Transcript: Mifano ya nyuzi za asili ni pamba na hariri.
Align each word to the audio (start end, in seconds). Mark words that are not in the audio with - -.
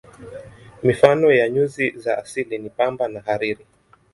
Mifano 0.83 1.31
ya 1.31 1.49
nyuzi 1.49 1.89
za 1.95 2.17
asili 2.17 2.57
ni 2.57 2.69
pamba 2.69 3.07
na 3.07 3.19
hariri. 3.21 3.65